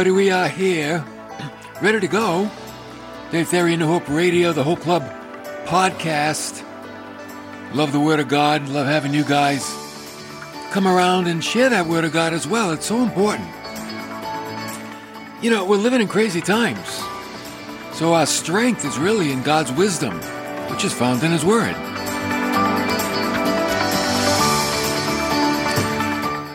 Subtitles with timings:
[0.00, 0.24] everybody.
[0.24, 1.04] We are here,
[1.82, 2.50] ready to go.
[3.32, 5.02] Dave Theory, New Hope Radio, the Hope Club
[5.66, 6.64] podcast.
[7.74, 8.66] Love the Word of God.
[8.70, 9.62] Love having you guys
[10.70, 12.70] come around and share that Word of God as well.
[12.70, 13.46] It's so important.
[15.42, 16.88] You know, we're living in crazy times.
[17.92, 20.14] So our strength is really in God's wisdom,
[20.70, 21.74] which is found in His Word.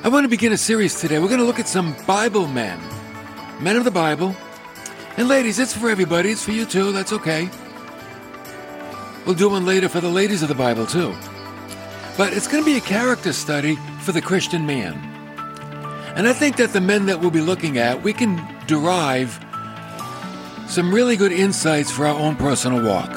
[0.04, 1.20] I want to begin a series today.
[1.20, 2.80] We're going to look at some Bible men,
[3.60, 4.36] men of the Bible.
[5.18, 6.32] And ladies, it's for everybody.
[6.32, 6.92] It's for you too.
[6.92, 7.50] That's okay.
[9.26, 11.16] We'll do one later for the ladies of the Bible too.
[12.18, 14.94] But it's going to be a character study for the Christian man.
[16.16, 19.40] And I think that the men that we'll be looking at, we can derive
[20.68, 23.10] some really good insights for our own personal walk.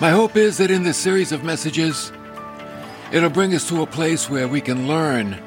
[0.00, 2.12] My hope is that in this series of messages,
[3.12, 5.38] it'll bring us to a place where we can learn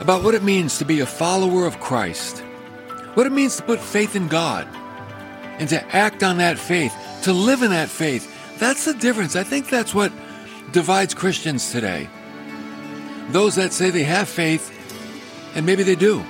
[0.00, 2.40] about what it means to be a follower of Christ,
[3.14, 4.66] what it means to put faith in God,
[5.58, 8.58] and to act on that faith, to live in that faith.
[8.58, 9.36] That's the difference.
[9.36, 10.12] I think that's what
[10.72, 12.08] divides Christians today.
[13.30, 14.72] Those that say they have faith,
[15.54, 16.20] and maybe they do,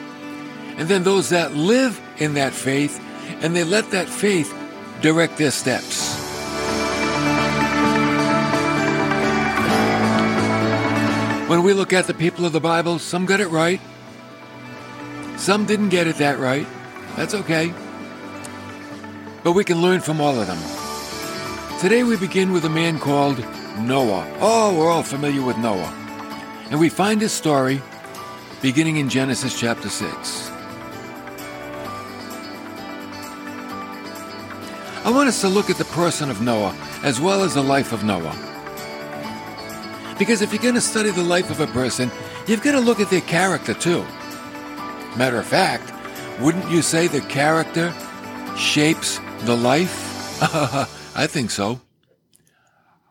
[0.77, 3.01] and then those that live in that faith,
[3.43, 4.55] and they let that faith
[5.01, 6.00] direct their steps.
[11.51, 13.81] When we look at the people of the Bible, some got it right.
[15.37, 16.65] Some didn't get it that right.
[17.17, 17.75] That's okay.
[19.43, 21.81] But we can learn from all of them.
[21.81, 23.41] Today we begin with a man called
[23.81, 24.33] Noah.
[24.39, 25.93] Oh, we're all familiar with Noah.
[26.71, 27.83] And we find his story
[28.63, 30.51] beginning in Genesis chapter 6.
[35.05, 37.93] I want us to look at the person of Noah as well as the life
[37.93, 38.37] of Noah.
[40.21, 42.11] Because if you're going to study the life of a person,
[42.47, 44.03] you've got to look at their character too.
[45.17, 45.95] Matter of fact,
[46.43, 47.91] wouldn't you say the character
[48.55, 50.43] shapes the life?
[51.17, 51.81] I think so.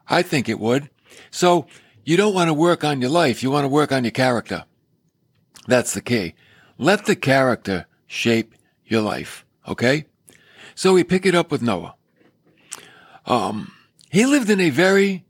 [0.07, 0.91] I think it would.
[1.31, 1.65] So
[2.05, 4.65] you don't want to work on your life, you want to work on your character.
[5.65, 6.35] That's the key.
[6.77, 8.53] Let the character shape
[8.85, 10.05] your life, okay?
[10.75, 11.95] So we pick it up with Noah.
[13.25, 13.73] Um,
[14.11, 15.25] he lived in a very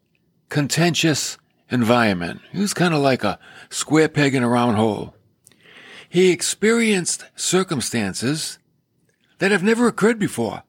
[0.50, 1.38] contentious
[1.72, 2.42] environment.
[2.52, 5.16] He was kind of like a square peg in a round hole.
[6.08, 8.58] He experienced circumstances
[9.38, 10.64] that have never occurred before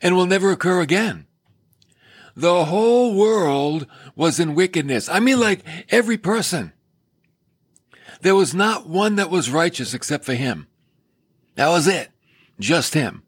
[0.00, 1.26] and will never occur again.
[2.34, 5.08] The whole world was in wickedness.
[5.08, 6.72] I mean, like every person.
[8.22, 10.68] There was not one that was righteous except for him.
[11.56, 12.10] That was it.
[12.58, 13.24] Just him.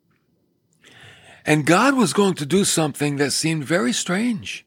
[1.44, 4.63] And God was going to do something that seemed very strange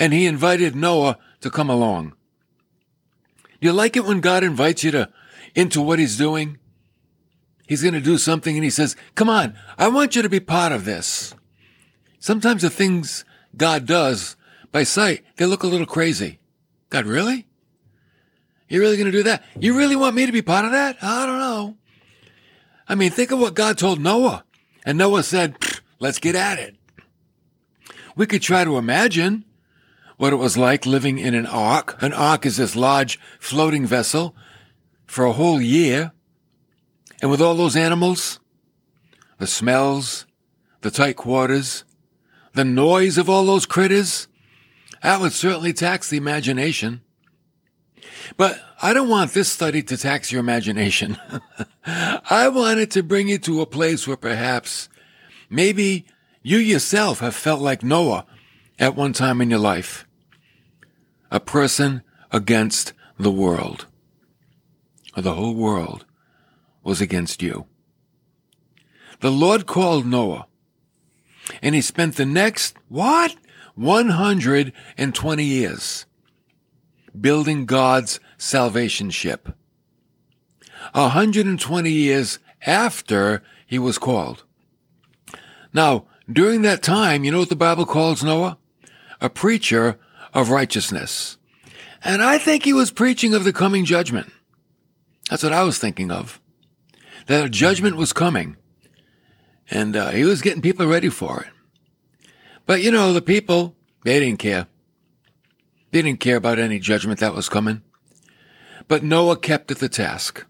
[0.00, 2.14] and he invited Noah to come along.
[3.60, 5.10] Do you like it when God invites you to
[5.54, 6.58] into what he's doing?
[7.68, 10.40] He's going to do something and he says, come on, I want you to be
[10.40, 11.34] part of this.
[12.18, 14.36] Sometimes the things God does
[14.72, 16.38] by sight, they look a little crazy.
[16.88, 17.46] God, really?
[18.68, 19.44] You're really going to do that?
[19.58, 20.96] You really want me to be part of that?
[21.02, 21.76] I don't know.
[22.88, 24.44] I mean, think of what God told Noah.
[24.86, 25.56] And Noah said,
[25.98, 26.76] let's get at it.
[28.16, 29.44] We could try to imagine
[30.20, 31.96] what it was like living in an ark.
[32.02, 34.36] An ark is this large floating vessel
[35.06, 36.12] for a whole year.
[37.22, 38.38] And with all those animals,
[39.38, 40.26] the smells,
[40.82, 41.84] the tight quarters,
[42.52, 44.28] the noise of all those critters,
[45.02, 47.00] that would certainly tax the imagination.
[48.36, 51.16] But I don't want this study to tax your imagination.
[51.86, 54.90] I want it to bring you to a place where perhaps
[55.48, 56.04] maybe
[56.42, 58.26] you yourself have felt like Noah
[58.78, 60.06] at one time in your life
[61.30, 63.86] a person against the world.
[65.16, 66.04] The whole world
[66.82, 67.66] was against you.
[69.20, 70.46] The Lord called Noah,
[71.62, 73.36] and he spent the next, what?
[73.74, 76.06] 120 years
[77.18, 79.48] building God's salvation ship.
[80.92, 84.44] 120 years after he was called.
[85.72, 88.58] Now, during that time, you know what the Bible calls Noah?
[89.20, 89.98] A preacher
[90.32, 91.36] of righteousness.
[92.02, 94.32] And I think he was preaching of the coming judgment.
[95.28, 96.40] That's what I was thinking of.
[97.26, 98.56] That a judgment was coming.
[99.70, 102.30] And uh, he was getting people ready for it.
[102.66, 104.66] But you know, the people, they didn't care.
[105.90, 107.82] They didn't care about any judgment that was coming.
[108.88, 110.46] But Noah kept at the task.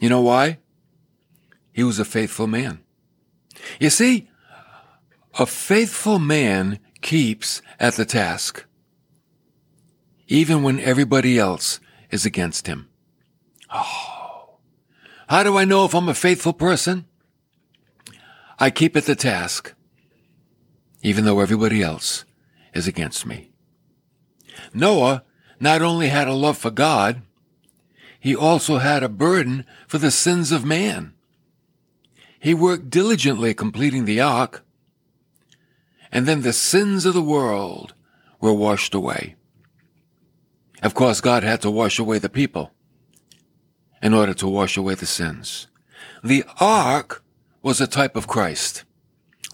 [0.00, 0.58] You know why?
[1.72, 2.80] He was a faithful man.
[3.80, 4.28] You see,
[5.38, 8.66] a faithful man keeps at the task
[10.32, 11.78] even when everybody else
[12.10, 12.88] is against him.
[13.70, 14.56] Oh.
[15.28, 17.04] How do I know if I'm a faithful person?
[18.58, 19.74] I keep at the task,
[21.02, 22.24] even though everybody else
[22.72, 23.50] is against me.
[24.72, 25.22] Noah
[25.60, 27.20] not only had a love for God,
[28.18, 31.12] he also had a burden for the sins of man.
[32.40, 34.64] He worked diligently completing the ark,
[36.10, 37.92] and then the sins of the world
[38.40, 39.36] were washed away.
[40.82, 42.72] Of course, God had to wash away the people
[44.02, 45.68] in order to wash away the sins.
[46.24, 47.22] The ark
[47.62, 48.84] was a type of Christ.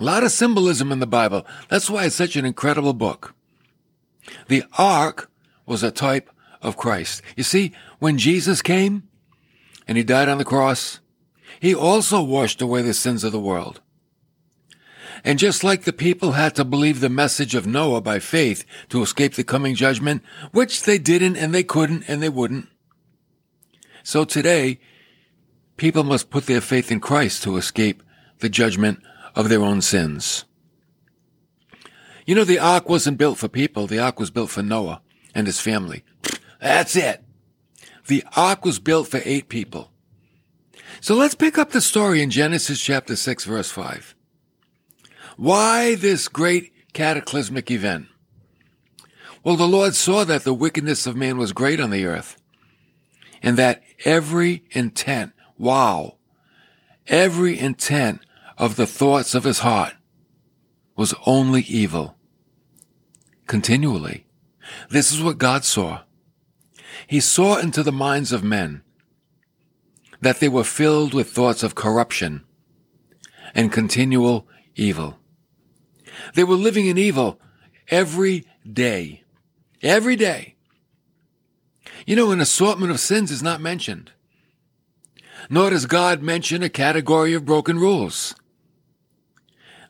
[0.00, 1.44] A lot of symbolism in the Bible.
[1.68, 3.34] That's why it's such an incredible book.
[4.48, 5.30] The ark
[5.66, 6.30] was a type
[6.62, 7.20] of Christ.
[7.36, 9.08] You see, when Jesus came
[9.86, 11.00] and he died on the cross,
[11.60, 13.80] he also washed away the sins of the world.
[15.24, 19.02] And just like the people had to believe the message of Noah by faith to
[19.02, 20.22] escape the coming judgment,
[20.52, 22.68] which they didn't and they couldn't and they wouldn't.
[24.02, 24.80] So today,
[25.76, 28.02] people must put their faith in Christ to escape
[28.38, 29.00] the judgment
[29.34, 30.44] of their own sins.
[32.26, 33.86] You know, the ark wasn't built for people.
[33.86, 35.00] The ark was built for Noah
[35.34, 36.04] and his family.
[36.60, 37.24] That's it.
[38.06, 39.90] The ark was built for eight people.
[41.00, 44.14] So let's pick up the story in Genesis chapter 6 verse 5.
[45.38, 48.08] Why this great cataclysmic event?
[49.44, 52.36] Well, the Lord saw that the wickedness of man was great on the earth
[53.40, 56.16] and that every intent, wow,
[57.06, 58.20] every intent
[58.58, 59.94] of the thoughts of his heart
[60.96, 62.16] was only evil
[63.46, 64.26] continually.
[64.90, 66.00] This is what God saw.
[67.06, 68.82] He saw into the minds of men
[70.20, 72.44] that they were filled with thoughts of corruption
[73.54, 75.16] and continual evil.
[76.34, 77.40] They were living in evil
[77.88, 79.22] every day.
[79.82, 80.56] Every day.
[82.06, 84.12] You know, an assortment of sins is not mentioned.
[85.50, 88.34] Nor does God mention a category of broken rules.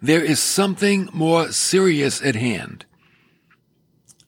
[0.00, 2.84] There is something more serious at hand.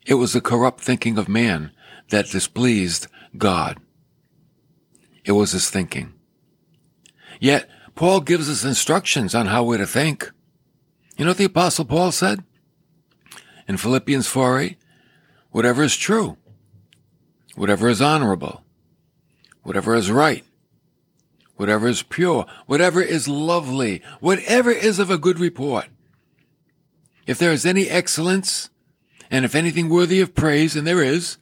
[0.07, 1.71] It was the corrupt thinking of man
[2.11, 3.07] that displeased
[3.37, 3.79] God.
[5.25, 6.15] It was his thinking.
[7.39, 10.33] Yet, Paul gives us instructions on how we're to think.
[11.17, 12.45] You know what the apostle Paul said?
[13.69, 14.79] In Philippians 4 8,
[15.51, 16.37] whatever is true,
[17.55, 18.65] whatever is honorable,
[19.63, 20.45] whatever is right,
[21.57, 25.87] whatever is pure, whatever is lovely, whatever is of a good report.
[27.27, 28.71] If there is any excellence,
[29.31, 31.37] and if anything worthy of praise, and there is,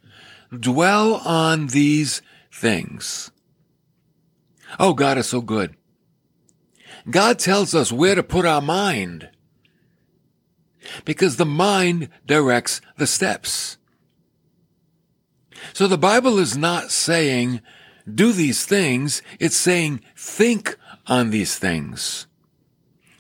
[0.59, 2.21] dwell on these
[2.53, 3.31] things.
[4.79, 5.77] Oh, God is so good.
[7.11, 9.31] God tells us where to put our mind
[11.05, 13.79] because the mind directs the steps.
[15.73, 17.61] So the Bible is not saying
[18.13, 19.23] do these things.
[19.39, 20.77] It's saying think
[21.07, 22.27] on these things.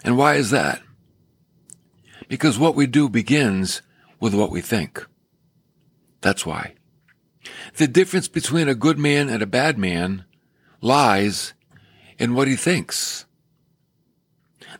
[0.04, 0.80] And why is that?
[2.28, 3.82] Because what we do begins
[4.20, 5.04] with what we think.
[6.20, 6.74] That's why.
[7.76, 10.24] The difference between a good man and a bad man
[10.80, 11.54] lies
[12.18, 13.26] in what he thinks.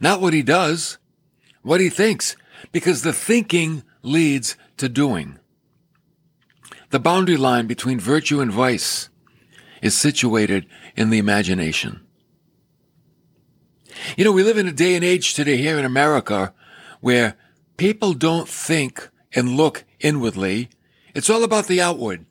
[0.00, 0.99] Not what he does,
[1.62, 2.37] what he thinks
[2.73, 5.38] because the thinking leads to doing.
[6.91, 9.09] The boundary line between virtue and vice
[9.83, 12.07] is situated in the imagination.
[14.17, 16.55] You know, we live in a day and age today here in America
[17.00, 17.37] where
[17.77, 20.69] people don't think and look inwardly.
[21.15, 22.27] It's all about the outward.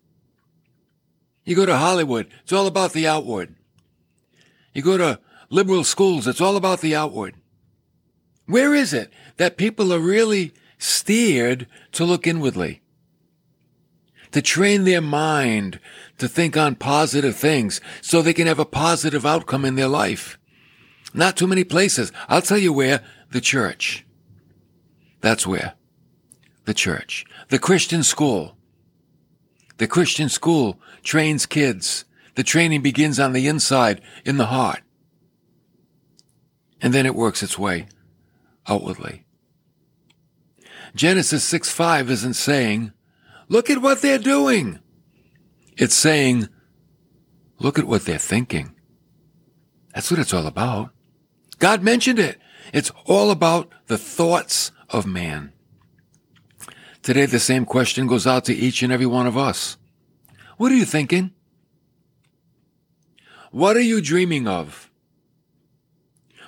[1.46, 3.55] You go to Hollywood, it's all about the outward.
[4.74, 5.19] You go to
[5.50, 7.36] liberal schools, it's all about the outward.
[8.46, 12.82] Where is it that people are really steered to look inwardly?
[14.32, 15.79] To train their mind
[16.17, 20.38] to think on positive things so they can have a positive outcome in their life.
[21.13, 22.12] Not too many places.
[22.27, 23.01] I'll tell you where.
[23.32, 24.06] The church.
[25.22, 25.74] That's where.
[26.65, 27.25] The church.
[27.50, 28.58] The Christian school.
[29.77, 32.06] The Christian school trains kids.
[32.36, 34.82] The training begins on the inside, in the heart.
[36.82, 37.88] And then it works its way
[38.67, 39.24] outwardly.
[40.97, 42.91] Genesis 6 5 isn't saying,
[43.49, 44.79] look at what they're doing.
[45.77, 46.49] It's saying,
[47.59, 48.73] look at what they're thinking.
[49.93, 50.89] That's what it's all about.
[51.59, 52.39] God mentioned it.
[52.73, 55.53] It's all about the thoughts of man.
[57.03, 59.77] Today, the same question goes out to each and every one of us.
[60.57, 61.31] What are you thinking?
[63.51, 64.89] What are you dreaming of?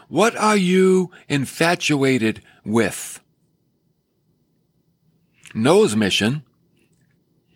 [0.07, 3.18] What are you infatuated with?
[5.53, 6.43] Noah's mission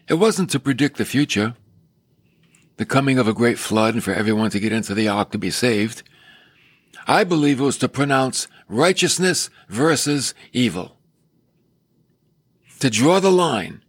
[0.08, 1.56] It wasn't to predict the future,
[2.78, 5.38] the coming of a great flood and for everyone to get into the ark to
[5.38, 6.04] be saved.
[7.08, 10.98] I believe it was to pronounce righteousness versus evil.
[12.80, 13.84] To draw the line.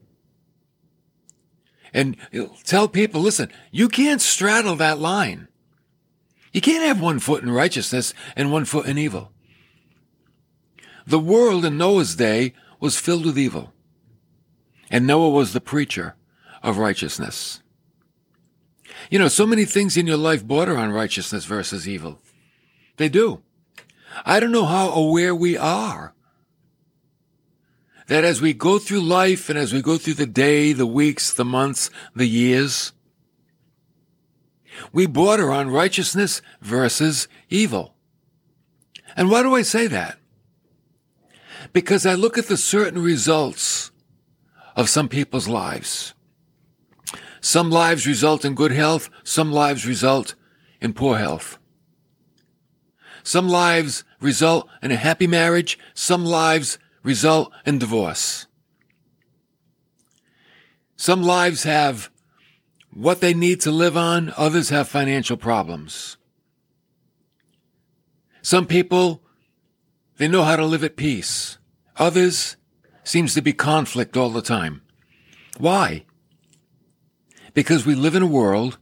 [1.92, 2.16] And
[2.64, 5.49] tell people, listen, you can't straddle that line.
[6.52, 9.32] You can't have one foot in righteousness and one foot in evil.
[11.06, 13.74] The world in Noah's day was filled with evil.
[14.91, 16.17] And Noah was the preacher
[16.62, 17.61] of righteousness.
[19.11, 22.21] You know, so many things in your life border on righteousness versus evil.
[22.97, 23.43] They do.
[24.25, 26.14] I don't know how aware we are
[28.07, 31.33] that as we go through life and as we go through the day, the weeks,
[31.33, 32.93] the months, the years,
[34.93, 37.95] we border on righteousness versus evil.
[39.17, 40.19] And why do I say that?
[41.73, 43.91] Because I look at the certain results
[44.76, 46.14] of some people's lives.
[47.40, 50.35] Some lives result in good health, some lives result
[50.81, 51.59] in poor health.
[53.23, 58.47] Some lives result in a happy marriage, some lives result in divorce.
[60.97, 62.11] Some lives have
[62.93, 66.16] what they need to live on, others have financial problems.
[68.40, 69.23] Some people,
[70.19, 71.59] they know how to live at peace.
[71.97, 72.57] Others
[73.04, 74.82] seems to be conflict all the time.
[75.58, 76.04] Why?
[77.52, 78.78] Because we live in a world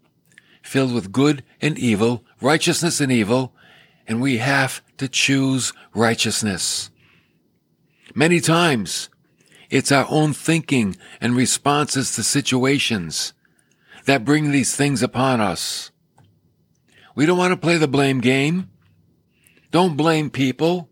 [0.62, 3.54] filled with good and evil, righteousness and evil,
[4.06, 6.90] and we have to choose righteousness.
[8.14, 9.10] Many times,
[9.70, 13.32] it's our own thinking and responses to situations
[14.06, 15.90] that bring these things upon us.
[17.14, 18.70] We don't want to play the blame game.
[19.70, 20.88] Don't blame people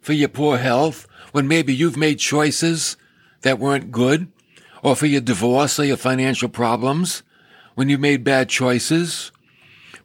[0.00, 2.96] for your poor health when maybe you've made choices
[3.42, 4.30] that weren't good,
[4.82, 7.22] or for your divorce or your financial problems
[7.74, 9.30] when you made bad choices,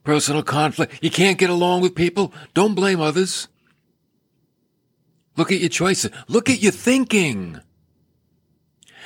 [0.04, 1.00] personal conflict.
[1.02, 2.34] You can't get along with people.
[2.54, 3.48] Don't blame others.
[5.38, 6.12] Look at your choices.
[6.28, 7.60] Look at your thinking.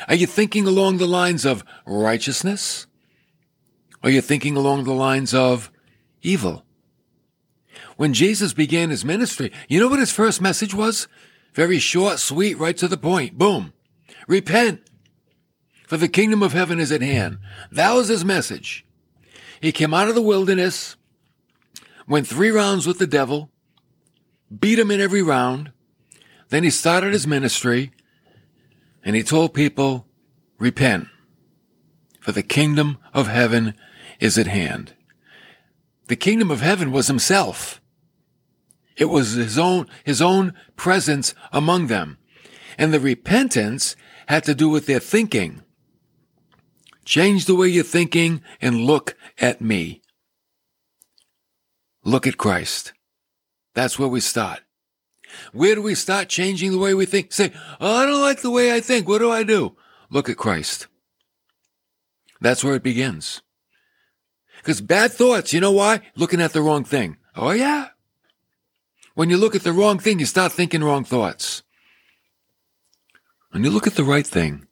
[0.07, 2.87] Are you thinking along the lines of righteousness?
[4.03, 5.71] Are you thinking along the lines of
[6.21, 6.63] evil?
[7.99, 11.09] When Jesus began his ministry, you know what his first message was?
[11.53, 13.37] Very short, sweet, right to the point.
[13.37, 13.73] Boom.
[14.25, 14.79] Repent,
[15.85, 17.39] for the kingdom of heaven is at hand.
[17.69, 18.85] That was his message.
[19.59, 20.95] He came out of the wilderness,
[22.07, 23.51] went three rounds with the devil,
[24.57, 25.73] beat him in every round.
[26.47, 27.91] Then he started his ministry
[29.03, 30.07] and he told people,
[30.57, 31.09] repent,
[32.21, 33.73] for the kingdom of heaven
[34.21, 34.93] is at hand.
[36.07, 37.78] The kingdom of heaven was himself.
[38.99, 42.17] It was his own, his own presence among them.
[42.77, 43.95] And the repentance
[44.27, 45.63] had to do with their thinking.
[47.05, 50.01] Change the way you're thinking and look at me.
[52.03, 52.93] Look at Christ.
[53.73, 54.59] That's where we start.
[55.53, 57.31] Where do we start changing the way we think?
[57.31, 59.07] Say, oh, I don't like the way I think.
[59.07, 59.77] What do I do?
[60.09, 60.87] Look at Christ.
[62.41, 63.41] That's where it begins.
[64.57, 66.01] Because bad thoughts, you know why?
[66.15, 67.17] Looking at the wrong thing.
[67.35, 67.89] Oh yeah.
[69.19, 71.61] When you look at the wrong thing, you start thinking wrong thoughts.
[73.51, 74.65] When you look at the right thing,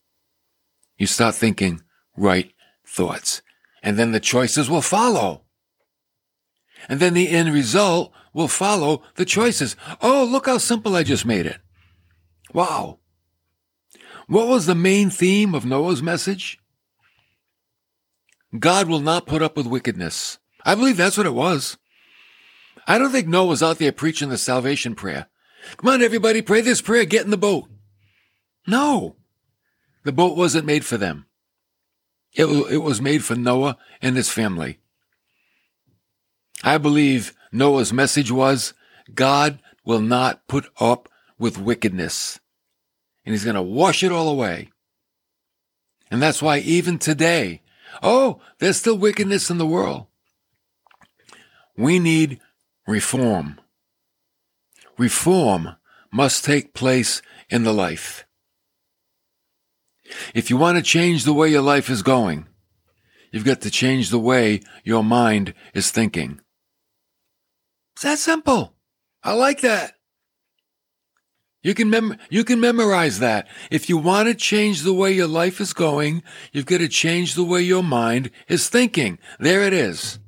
[0.98, 1.82] you start thinking
[2.16, 2.54] right
[2.86, 3.42] thoughts.
[3.84, 5.42] And then the choices will follow.
[6.88, 9.76] And then the end result will follow the choices.
[10.02, 11.60] Oh, look how simple I just made it.
[12.54, 13.00] Wow.
[14.28, 16.58] What was the main theme of Noah's message?
[18.58, 20.38] God will not put up with wickedness.
[20.64, 21.78] I believe that's what it was.
[22.88, 25.28] I don't think Noah was out there preaching the salvation prayer.
[25.76, 27.68] Come on, everybody, pray this prayer, get in the boat.
[28.66, 29.18] No.
[30.06, 31.26] The boat wasn't made for them.
[32.34, 34.80] It, it was made for Noah and his family.
[36.64, 38.74] I believe Noah's message was
[39.14, 42.40] God will not put up with wickedness.
[43.26, 44.70] And he's going to wash it all away.
[46.10, 47.62] And that's why even today,
[48.02, 50.08] oh, there's still wickedness in the world.
[51.76, 52.40] We need
[52.88, 53.60] reform.
[54.98, 55.76] Reform
[56.12, 58.26] must take place in the life.
[60.34, 62.48] If you want to change the way your life is going,
[63.32, 66.40] you've got to change the way your mind is thinking.
[67.96, 68.74] It's that simple.
[69.24, 69.96] I like that.
[71.64, 73.48] You can mem- you can memorize that.
[73.70, 77.34] If you want to change the way your life is going, you've got to change
[77.34, 79.20] the way your mind is thinking.
[79.40, 80.20] There it is.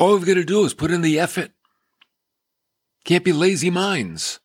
[0.00, 1.52] All we've got to do is put in the effort.
[3.04, 4.40] Can't be lazy minds.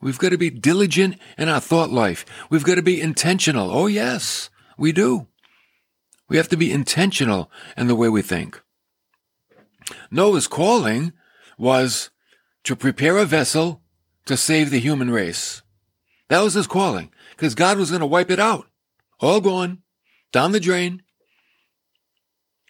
[0.00, 2.26] We've got to be diligent in our thought life.
[2.50, 3.70] We've got to be intentional.
[3.70, 5.28] Oh, yes, we do.
[6.28, 8.60] We have to be intentional in the way we think.
[10.10, 11.12] Noah's calling
[11.56, 12.10] was
[12.64, 13.82] to prepare a vessel
[14.26, 15.62] to save the human race.
[16.28, 18.66] That was his calling, because God was going to wipe it out.
[19.20, 19.82] All gone,
[20.32, 21.02] down the drain.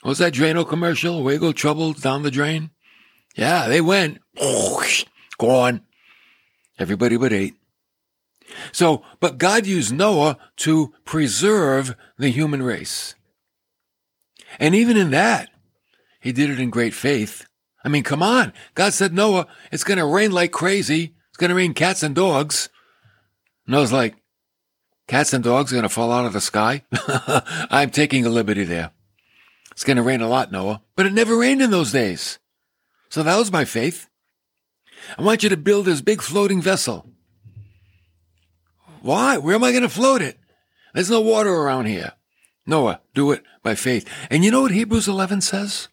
[0.02, 1.23] What was that Drano commercial?
[1.23, 2.71] Wiggle trouble down the drain?
[3.37, 4.19] Yeah, they went.
[4.38, 4.85] Oh,
[5.38, 5.83] gone.
[6.78, 7.55] Everybody but eight.
[8.73, 13.14] So, but God used Noah to preserve the human race.
[14.59, 15.50] And even in that,
[16.21, 17.47] he did it in great faith.
[17.85, 18.52] I mean, come on.
[18.75, 21.14] God said, Noah, it's going to rain like crazy.
[21.28, 22.69] It's going to rain cats and dogs.
[23.67, 24.17] Noah's like,
[25.07, 26.85] cats and dogs are going to fall out of the sky?
[27.71, 28.90] I'm taking a liberty there.
[29.79, 30.83] It's going to rain a lot, Noah.
[30.97, 32.41] But it never rained in those days.
[33.11, 34.09] So that was my faith.
[35.17, 37.09] I want you to build this big floating vessel.
[39.03, 39.39] Why?
[39.39, 40.37] Where am I going to float it?
[40.95, 42.15] There's no water around here.
[42.67, 44.05] Noah, do it by faith.
[44.31, 45.87] And you know what Hebrews 11 says?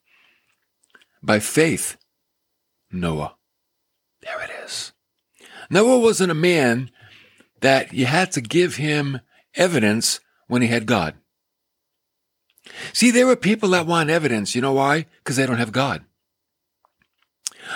[1.22, 1.96] By faith,
[2.92, 3.36] Noah.
[4.24, 4.94] There it is.
[5.70, 6.90] Noah wasn't a man
[7.62, 9.22] that you had to give him
[9.54, 11.14] evidence when he had God.
[12.94, 14.56] See, there are people that want evidence.
[14.56, 15.06] You know why?
[15.24, 16.04] Because they don't have God.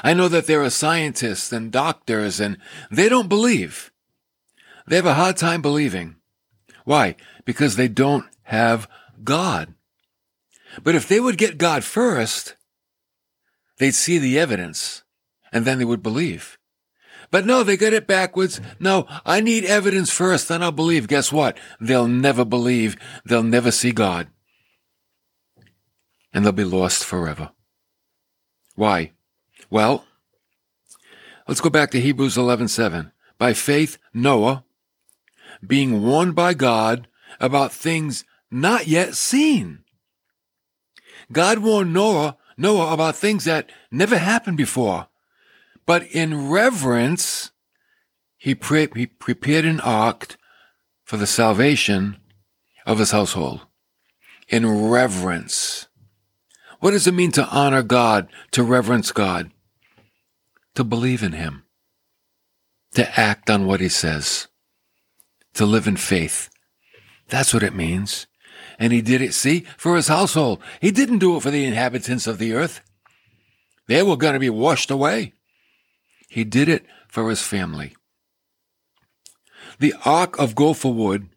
[0.03, 2.57] I know that there are scientists and doctors and
[2.91, 3.91] they don't believe.
[4.87, 6.15] They have a hard time believing.
[6.85, 7.15] Why?
[7.45, 8.87] Because they don't have
[9.23, 9.73] God.
[10.83, 12.55] But if they would get God first,
[13.77, 15.03] they'd see the evidence
[15.51, 16.57] and then they would believe.
[17.31, 18.59] But no, they get it backwards.
[18.79, 21.07] No, I need evidence first, then I'll believe.
[21.07, 21.57] Guess what?
[21.79, 22.97] They'll never believe.
[23.25, 24.27] They'll never see God.
[26.33, 27.51] And they'll be lost forever.
[28.75, 29.11] Why?
[29.69, 30.05] Well,
[31.47, 33.11] let's go back to Hebrews 11:7.
[33.37, 34.63] By faith, Noah,
[35.65, 37.07] being warned by God
[37.39, 39.83] about things not yet seen.
[41.31, 45.07] God warned Noah, Noah about things that never happened before.
[45.85, 47.51] But in reverence,
[48.37, 50.37] he, pre- he prepared an ark
[51.03, 52.17] for the salvation
[52.85, 53.61] of his household.
[54.47, 55.88] In reverence.
[56.79, 59.51] What does it mean to honor God, to reverence God?
[60.75, 61.63] To believe in Him,
[62.93, 64.47] to act on what He says,
[65.55, 66.49] to live in faith.
[67.27, 68.27] That's what it means.
[68.77, 70.61] And he did it, see, for his household.
[70.79, 72.81] He didn't do it for the inhabitants of the earth.
[73.87, 75.33] They were going to be washed away.
[76.29, 77.95] He did it for his family.
[79.79, 81.29] The ark of gopher wood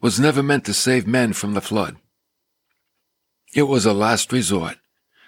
[0.00, 1.96] was never meant to save men from the flood.
[3.54, 4.76] It was a last resort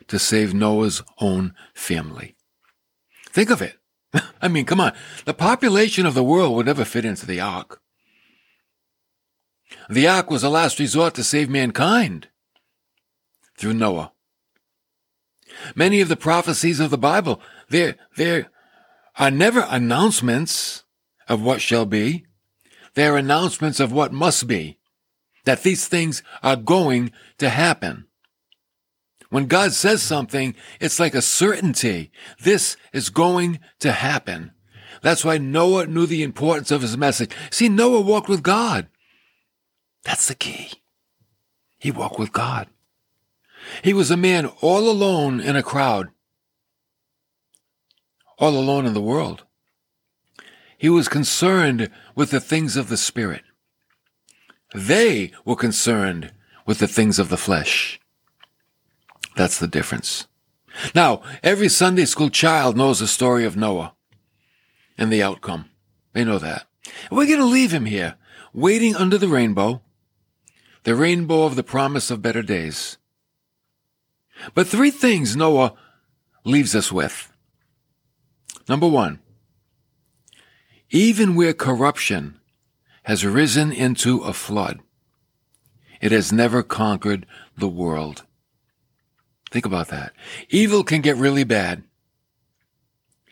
[0.08, 2.36] to save Noah's own family.
[3.30, 3.76] Think of it.
[4.42, 4.92] I mean, come on.
[5.24, 7.80] The population of the world would never fit into the ark.
[9.90, 12.28] The ark was a last resort to save mankind
[13.56, 14.12] through Noah.
[15.74, 18.50] Many of the prophecies of the Bible, there, there
[19.18, 20.84] are never announcements
[21.28, 22.26] of what shall be.
[22.94, 24.78] They are announcements of what must be.
[25.44, 28.07] That these things are going to happen.
[29.30, 32.10] When God says something, it's like a certainty.
[32.40, 34.52] This is going to happen.
[35.02, 37.30] That's why Noah knew the importance of his message.
[37.50, 38.88] See, Noah walked with God.
[40.02, 40.72] That's the key.
[41.78, 42.68] He walked with God.
[43.82, 46.08] He was a man all alone in a crowd,
[48.38, 49.44] all alone in the world.
[50.78, 53.42] He was concerned with the things of the Spirit.
[54.74, 56.32] They were concerned
[56.64, 57.97] with the things of the flesh.
[59.38, 60.26] That's the difference.
[60.96, 63.94] Now, every Sunday school child knows the story of Noah
[64.98, 65.70] and the outcome.
[66.12, 66.66] They know that.
[67.08, 68.16] We're going to leave him here,
[68.52, 69.80] waiting under the rainbow,
[70.82, 72.98] the rainbow of the promise of better days.
[74.54, 75.74] But three things Noah
[76.42, 77.32] leaves us with.
[78.68, 79.20] Number one,
[80.90, 82.40] even where corruption
[83.04, 84.80] has risen into a flood,
[86.00, 87.24] it has never conquered
[87.56, 88.24] the world.
[89.50, 90.12] Think about that.
[90.50, 91.84] Evil can get really bad.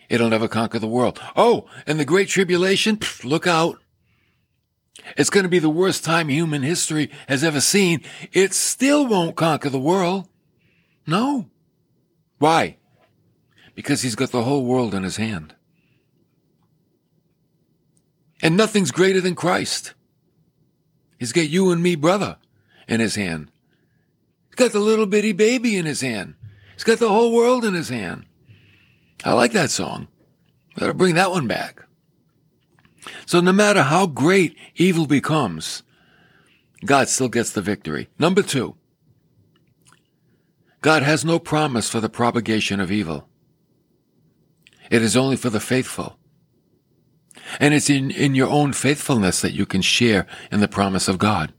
[0.09, 1.21] It'll never conquer the world.
[1.37, 3.79] Oh, and the Great Tribulation, pff, look out.
[5.17, 8.03] It's going to be the worst time human history has ever seen.
[8.33, 10.29] It still won't conquer the world.
[11.07, 11.47] No.
[12.39, 12.79] Why?
[13.75, 15.55] Because he's got the whole world in his hand.
[18.43, 19.95] And nothing's greater than Christ.
[21.19, 22.37] He's got you and me, brother,
[22.89, 23.51] in his hand.
[24.57, 26.35] Got the little bitty baby in his hand.
[26.75, 28.27] He's got the whole world in his hand.
[29.25, 30.09] I like that song.
[30.79, 31.83] Gotta bring that one back.
[33.25, 35.83] So no matter how great evil becomes,
[36.85, 38.09] God still gets the victory.
[38.19, 38.77] Number two,
[40.81, 43.29] God has no promise for the propagation of evil.
[44.91, 46.19] It is only for the faithful.
[47.59, 51.19] And it's in, in your own faithfulness that you can share in the promise of
[51.19, 51.53] God.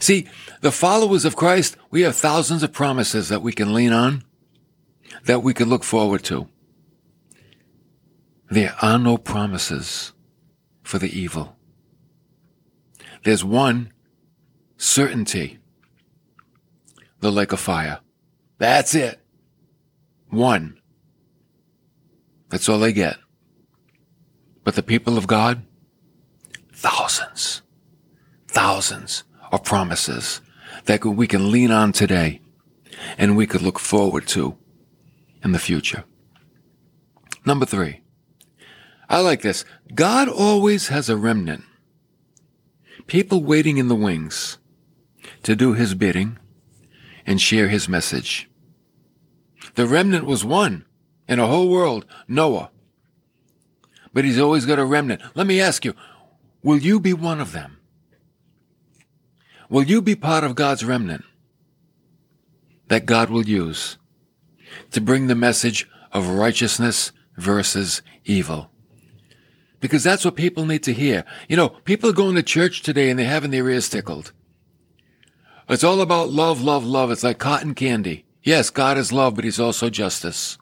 [0.00, 0.28] See,
[0.60, 4.22] the followers of Christ, we have thousands of promises that we can lean on,
[5.24, 6.48] that we can look forward to.
[8.50, 10.12] There are no promises
[10.82, 11.56] for the evil.
[13.24, 13.92] There's one
[14.76, 15.58] certainty.
[17.20, 18.00] The lake of fire.
[18.58, 19.20] That's it.
[20.28, 20.80] One.
[22.48, 23.16] That's all they get.
[24.64, 25.62] But the people of God,
[26.72, 27.62] thousands,
[28.48, 30.40] thousands of promises
[30.86, 32.40] that we can lean on today
[33.18, 34.56] and we could look forward to
[35.44, 36.04] in the future.
[37.44, 38.00] Number three,
[39.08, 39.64] I like this.
[39.94, 41.64] God always has a remnant.
[43.06, 44.58] People waiting in the wings
[45.42, 46.38] to do his bidding
[47.26, 48.48] and share his message.
[49.74, 50.86] The remnant was one
[51.28, 52.70] in a whole world, Noah.
[54.14, 55.22] But he's always got a remnant.
[55.34, 55.94] Let me ask you,
[56.62, 57.78] will you be one of them?
[59.72, 61.24] Will you be part of God's remnant
[62.88, 63.96] that God will use
[64.90, 68.70] to bring the message of righteousness versus evil?
[69.80, 71.24] Because that's what people need to hear.
[71.48, 74.34] You know, people are going to church today and they're having their ears tickled.
[75.70, 77.10] It's all about love, love, love.
[77.10, 78.26] It's like cotton candy.
[78.42, 80.58] Yes, God is love, but he's also justice.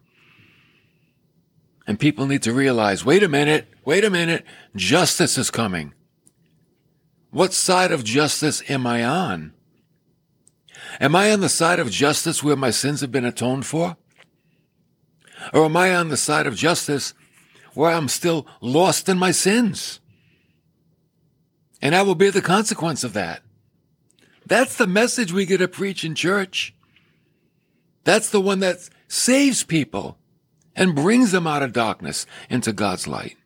[1.84, 4.44] And people need to realize, wait a minute, wait a minute,
[4.76, 5.94] justice is coming.
[7.30, 9.52] What side of justice am I on?
[11.00, 13.96] Am I on the side of justice where my sins have been atoned for?
[15.52, 17.14] Or am I on the side of justice
[17.74, 20.00] where I'm still lost in my sins?
[21.80, 23.42] And I will bear the consequence of that.
[24.44, 26.74] That's the message we get to preach in church.
[28.04, 30.18] That's the one that saves people
[30.74, 33.36] and brings them out of darkness into God's light.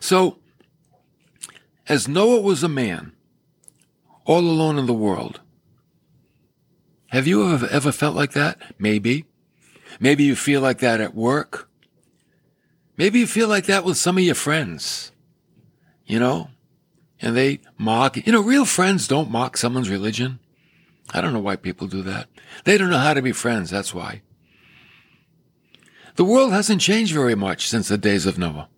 [0.00, 0.38] So,
[1.88, 3.12] as Noah was a man,
[4.24, 5.40] all alone in the world,
[7.08, 8.60] have you ever, felt like that?
[8.78, 9.24] Maybe.
[10.00, 11.68] Maybe you feel like that at work.
[12.96, 15.12] Maybe you feel like that with some of your friends,
[16.04, 16.50] you know,
[17.20, 18.16] and they mock.
[18.16, 20.40] You know, real friends don't mock someone's religion.
[21.14, 22.28] I don't know why people do that.
[22.64, 23.70] They don't know how to be friends.
[23.70, 24.22] That's why.
[26.16, 28.68] The world hasn't changed very much since the days of Noah.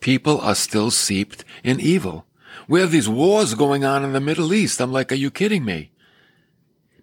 [0.00, 2.26] People are still seeped in evil.
[2.66, 4.80] We have these wars going on in the Middle East.
[4.80, 5.92] I'm like, are you kidding me?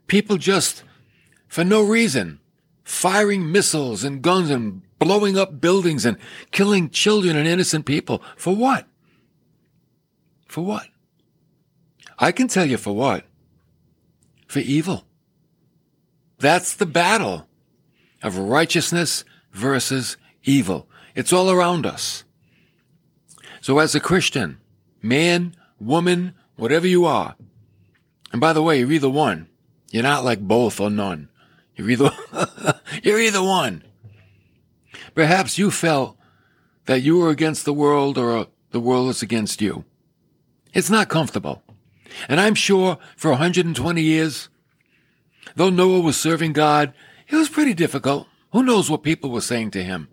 [0.08, 0.84] People just,
[1.48, 2.40] for no reason,
[2.84, 6.18] firing missiles and guns and blowing up buildings and
[6.52, 8.22] killing children and innocent people.
[8.36, 8.88] For what?
[10.48, 10.88] For what?
[12.18, 13.26] I can tell you for what.
[14.48, 15.04] For evil.
[16.40, 17.48] That's the battle
[18.24, 20.88] of righteousness versus evil.
[21.16, 22.24] It's all around us.
[23.67, 24.62] So as a Christian,
[25.01, 27.36] man, woman, whatever you are,
[28.32, 29.49] and by the way, you're either one.
[29.91, 31.27] You're not like both or none.
[31.75, 32.12] You're either,
[33.03, 33.84] you're either one.
[35.13, 36.17] Perhaps you felt
[36.86, 39.84] that you were against the world or the world is against you.
[40.73, 41.62] It's not comfortable.
[42.30, 44.47] And I'm sure for 120 years,
[45.58, 46.93] though Noah was serving God
[47.27, 48.27] it was pretty difficult.
[48.53, 50.08] Who knows what people were saying to him?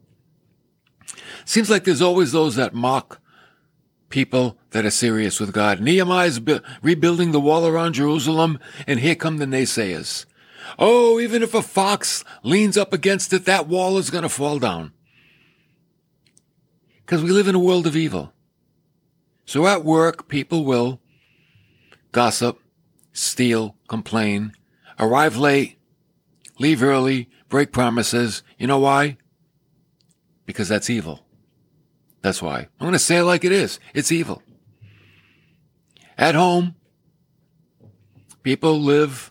[1.45, 3.21] Seems like there's always those that mock
[4.15, 5.81] people that are serious with God.
[5.81, 10.25] Nehemiah's bu- rebuilding the wall around Jerusalem, and here come the naysayers.
[10.79, 14.61] Oh, even if a fox leans up against it, that wall is going to fall
[14.61, 14.93] down.
[17.05, 18.33] Because we live in a world of evil.
[19.47, 21.01] So at work, people will
[22.13, 22.61] gossip,
[23.13, 24.53] steal, complain,
[24.97, 25.77] arrive late,
[26.61, 28.45] leave early, break promises.
[28.59, 29.17] You know why?
[30.47, 31.24] Because that's evil.
[32.25, 32.61] That's why.
[32.61, 33.79] I'm going to say it like it is.
[33.93, 34.43] It's evil.
[36.17, 36.75] At home,
[38.43, 39.31] people live,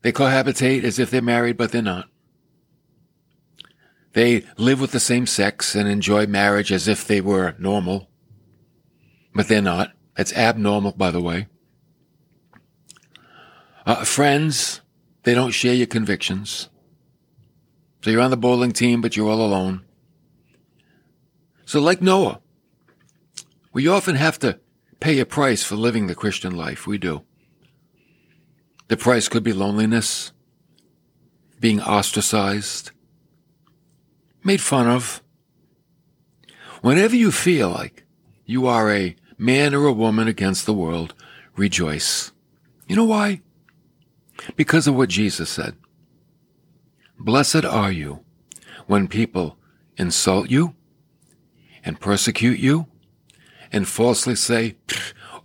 [0.00, 2.08] they cohabitate as if they're married, but they're not.
[4.14, 8.08] They live with the same sex and enjoy marriage as if they were normal,
[9.34, 9.92] but they're not.
[10.16, 11.46] That's abnormal, by the way.
[13.84, 14.80] Uh, friends,
[15.24, 16.70] they don't share your convictions.
[18.02, 19.84] So you're on the bowling team, but you're all alone.
[21.68, 22.40] So like Noah,
[23.74, 24.58] we often have to
[25.00, 26.86] pay a price for living the Christian life.
[26.86, 27.24] We do.
[28.86, 30.32] The price could be loneliness,
[31.60, 32.92] being ostracized,
[34.42, 35.22] made fun of.
[36.80, 38.06] Whenever you feel like
[38.46, 41.12] you are a man or a woman against the world,
[41.54, 42.32] rejoice.
[42.86, 43.42] You know why?
[44.56, 45.76] Because of what Jesus said.
[47.18, 48.24] Blessed are you
[48.86, 49.58] when people
[49.98, 50.74] insult you
[51.88, 52.86] and persecute you
[53.72, 54.76] and falsely say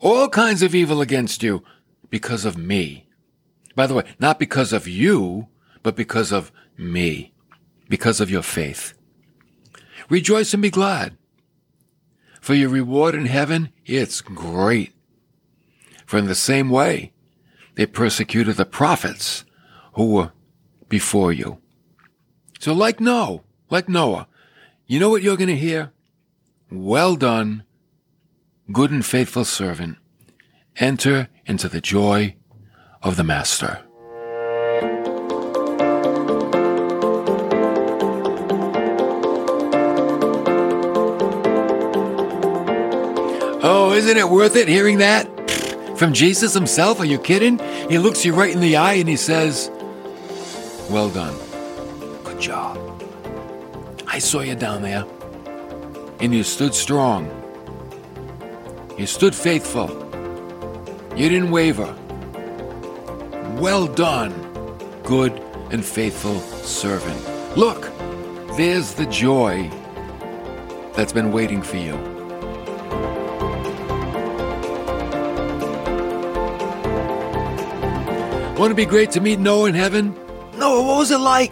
[0.01, 1.63] all kinds of evil against you
[2.09, 3.07] because of me.
[3.75, 5.47] By the way, not because of you,
[5.83, 7.33] but because of me,
[7.87, 8.93] because of your faith.
[10.09, 11.17] Rejoice and be glad.
[12.41, 14.93] For your reward in heaven, it's great.
[16.05, 17.13] For in the same way,
[17.75, 19.45] they persecuted the prophets
[19.93, 20.33] who were
[20.89, 21.59] before you.
[22.59, 24.27] So like Noah, like Noah,
[24.85, 25.93] you know what you're going to hear?
[26.75, 27.65] Well done,
[28.71, 29.99] good and faithful servant.
[30.77, 32.35] Enter into the joy
[33.03, 33.83] of the master.
[43.61, 45.27] Oh, isn't it worth it hearing that?
[45.95, 46.99] From Jesus himself?
[46.99, 47.59] Are you kidding?
[47.87, 49.69] He looks you right in the eye and he says,
[50.89, 51.35] Well done.
[52.23, 52.79] Good job.
[54.07, 55.05] I saw you down there.
[56.23, 57.27] And you stood strong.
[58.97, 59.89] You stood faithful.
[61.17, 61.93] You didn't waver.
[63.59, 64.31] Well done,
[65.03, 65.33] good
[65.71, 67.57] and faithful servant.
[67.57, 67.91] Look,
[68.55, 69.69] there's the joy
[70.93, 71.95] that's been waiting for you.
[78.57, 80.15] Want to be great to meet Noah in heaven?
[80.57, 81.51] Noah, what was it like?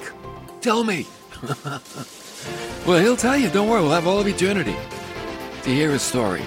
[0.62, 1.08] Tell me.
[2.86, 3.50] well, he'll tell you.
[3.50, 4.76] Don't worry, we'll have all of eternity
[5.64, 6.42] to hear his story.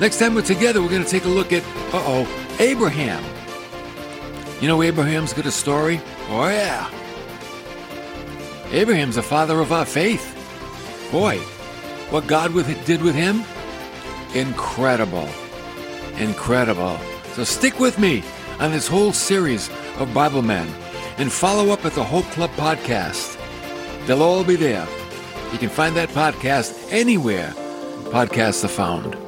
[0.00, 3.24] Next time we're together, we're going to take a look at, uh oh, Abraham.
[4.60, 6.00] You know Abraham's got a story?
[6.28, 6.90] Oh, yeah.
[8.70, 10.34] Abraham's the father of our faith.
[11.10, 11.38] Boy,
[12.10, 12.52] what God
[12.84, 13.44] did with him?
[14.34, 15.28] Incredible.
[16.18, 16.98] Incredible.
[17.32, 18.22] So stick with me
[18.58, 20.68] on this whole series of Bible Men
[21.16, 23.36] and follow up at the Hope Club podcast.
[24.06, 24.86] They'll all be there.
[25.52, 27.52] You can find that podcast anywhere
[28.10, 29.27] podcasts are found.